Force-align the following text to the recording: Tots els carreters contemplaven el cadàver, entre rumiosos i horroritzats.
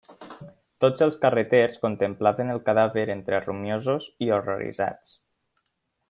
Tots 0.85 1.03
els 1.05 1.17
carreters 1.25 1.75
contemplaven 1.83 2.49
el 2.55 2.63
cadàver, 2.71 3.03
entre 3.19 3.41
rumiosos 3.45 4.07
i 4.29 4.35
horroritzats. 4.39 5.13